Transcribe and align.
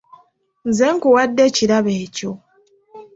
Nze 0.67 0.85
nkuwadde 0.95 1.41
ekirabo 1.49 1.91
ekyo. 2.03 2.31